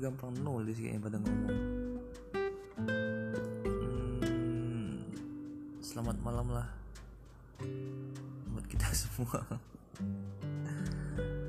gampang 0.00 0.32
nulis 0.40 0.80
kayaknya 0.80 1.04
pada 1.04 1.18
ngomong. 1.20 1.58
Hmm, 4.24 5.04
selamat 5.84 6.16
malam 6.24 6.48
lah 6.48 6.68
buat 8.48 8.66
kita 8.72 8.88
semua. 9.04 9.44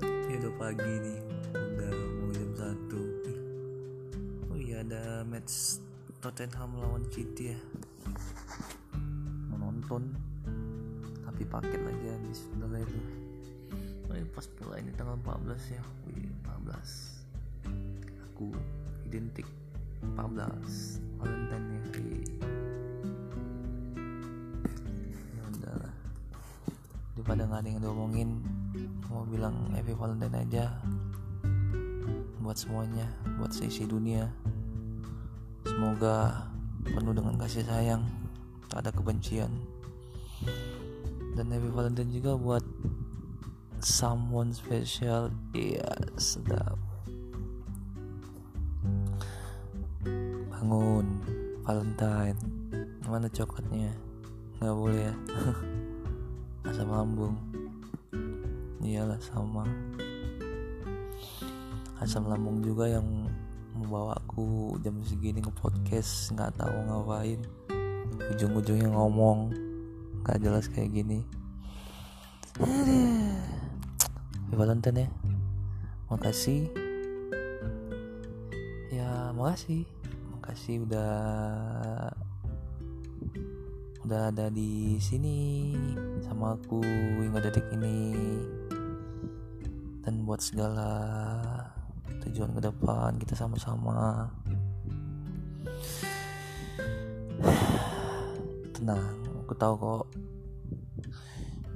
Ini 0.00 0.40
udah 0.40 0.52
pagi 0.56 0.92
nih 1.04 1.18
udah 1.52 1.92
mau 1.92 2.32
jam 2.32 2.50
satu. 2.56 3.02
Oh 4.48 4.56
iya 4.56 4.80
ada 4.80 5.20
match 5.28 5.82
Tottenham 6.24 6.80
lawan 6.80 7.04
City 7.12 7.52
ya. 7.52 7.58
Menonton 9.52 10.16
tapi 11.28 11.44
paket 11.44 11.80
lagi 11.84 12.06
habis 12.08 12.48
udah 12.56 12.80
itu. 12.80 13.00
Oh, 14.08 14.16
ini 14.16 14.26
pas 14.32 14.48
pula 14.56 14.80
ini 14.80 14.90
tanggal 14.96 15.20
14 15.20 15.76
ya. 15.76 15.82
Wih, 16.08 16.32
14 16.42 17.19
aku 18.40 18.56
identik. 19.04 19.44
14 20.16 20.96
Valentine 21.20 21.76
Wih. 21.92 22.24
ya 25.36 25.44
udahlah 25.44 25.94
daripada 27.12 27.44
nggak 27.44 27.60
ada 27.60 27.68
yang 27.68 27.80
diomongin. 27.84 28.40
Mau 29.12 29.28
bilang 29.28 29.68
happy 29.76 29.92
Valentine 29.92 30.40
aja. 30.40 30.72
Buat 32.40 32.56
semuanya 32.56 33.12
buat 33.36 33.52
seisi 33.52 33.84
dunia. 33.84 34.24
Semoga 35.68 36.48
penuh 36.80 37.12
dengan 37.12 37.36
kasih 37.36 37.68
sayang. 37.68 38.08
Tak 38.72 38.88
ada 38.88 38.90
kebencian. 38.96 39.52
Dan 41.36 41.52
happy 41.52 41.68
Valentine 41.68 42.08
juga 42.08 42.40
buat 42.40 42.64
someone 43.84 44.56
special. 44.56 45.28
Iya 45.52 45.92
sedap 46.16 46.89
bangun 50.70 51.18
Valentine. 51.66 52.38
Mana 53.02 53.26
coklatnya? 53.26 53.90
Nggak 54.62 54.76
boleh 54.78 55.02
ya. 55.02 55.14
Asam 56.70 56.94
lambung. 56.94 57.34
Iyalah 58.78 59.18
sama. 59.18 59.66
Asam 61.98 62.30
lambung 62.30 62.62
juga 62.62 62.86
yang 62.86 63.02
membawa 63.74 64.14
aku 64.14 64.78
jam 64.86 64.94
segini 65.02 65.42
nge 65.42 65.50
podcast 65.58 66.30
nggak 66.38 66.54
tahu 66.54 66.76
ngapain. 66.86 67.42
Ujung-ujungnya 68.30 68.94
ngomong. 68.94 69.50
Nggak 70.22 70.38
jelas 70.38 70.70
kayak 70.70 70.94
gini. 70.94 71.26
Happy 72.62 74.54
Valentine 74.54 75.02
ya. 75.02 75.08
Makasih. 76.14 76.70
Ya 78.94 79.34
makasih 79.34 79.99
makasih 80.50 80.82
udah 80.82 82.10
udah 84.02 84.34
ada 84.34 84.50
di 84.50 84.98
sini 84.98 85.70
sama 86.26 86.58
aku 86.58 86.82
hingga 87.22 87.38
detik 87.38 87.70
ini. 87.70 88.18
Dan 90.02 90.26
buat 90.26 90.42
segala 90.42 90.90
tujuan 92.26 92.50
ke 92.58 92.66
depan 92.66 93.14
kita 93.22 93.38
sama-sama. 93.38 94.26
Tenang 98.74 99.06
aku 99.46 99.54
tahu 99.54 99.74
kok. 99.78 100.10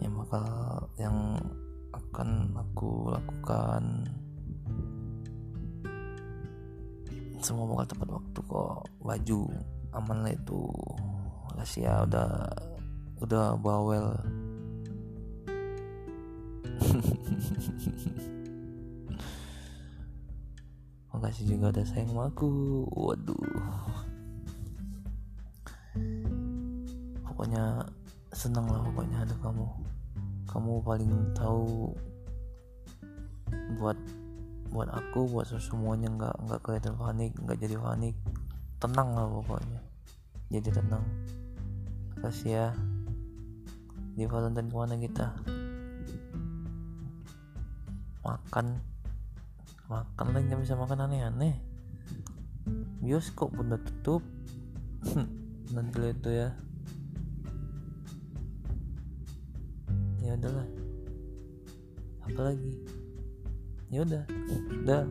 Yang 0.00 0.12
bakal 0.16 0.48
yang 0.96 1.36
akan 1.92 2.56
aku 2.56 3.12
lakukan 3.12 4.08
semua 7.42 7.66
bakal 7.66 7.90
tepat 7.90 8.08
waktu 8.14 8.38
kok. 8.46 8.86
Baju 9.02 9.50
aman 9.92 10.18
lah 10.22 10.32
itu. 10.32 10.62
Makasih 11.50 11.90
ya 11.90 12.06
udah 12.06 12.46
udah 13.18 13.58
bawel. 13.58 14.14
Makasih 21.12 21.44
juga 21.50 21.74
udah 21.74 21.84
sayang 21.84 22.14
sama 22.14 22.30
aku. 22.30 22.48
Waduh. 22.94 23.34
Pokoknya 27.26 27.82
senang 28.30 28.70
lah 28.70 28.86
pokoknya 28.86 29.26
ada 29.26 29.34
kamu. 29.42 29.66
Kamu 30.46 30.78
paling 30.86 31.34
tahu 31.34 31.90
buat 33.82 33.98
buat 34.72 34.88
aku 34.88 35.28
buat 35.28 35.44
semuanya 35.60 36.08
nggak 36.08 36.48
nggak 36.48 36.60
kelihatan 36.64 36.96
panik 36.96 37.36
nggak 37.36 37.60
jadi 37.60 37.76
panik. 37.76 38.16
Tenang 38.80 39.12
lah 39.12 39.28
pokoknya. 39.28 39.80
Jadi 40.48 40.68
tenang. 40.72 41.04
Kasih 42.24 42.50
ya. 42.50 42.66
Di 44.16 44.24
Valentine 44.24 44.72
ke 44.72 44.76
mana 44.76 44.96
kita? 44.96 45.28
Makan. 48.24 48.66
Makan 49.92 50.26
lagi 50.32 50.44
nggak 50.48 50.62
bisa 50.64 50.74
makan 50.80 51.04
aneh-aneh. 51.04 51.54
Bioskop 53.04 53.52
pun 53.52 53.68
udah 53.68 53.80
tutup. 53.84 54.24
Nanti 55.76 55.94
lihat 56.00 56.16
tuh 56.24 56.32
ya. 56.32 56.48
Ya 60.24 60.32
udahlah. 60.40 60.68
Apa 62.24 62.40
lagi 62.40 62.91
ya 63.92 64.00
udah 64.08 64.24
udah 64.82 65.02